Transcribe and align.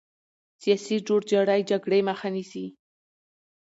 سیاسي 0.61 0.95
جوړجاړی 1.07 1.61
جګړې 1.69 1.99
مخه 2.09 2.27
نیسي 2.35 2.65